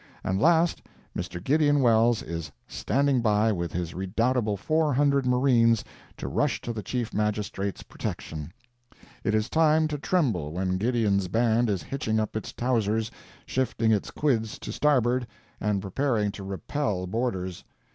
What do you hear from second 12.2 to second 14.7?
its towsers, shifting its quids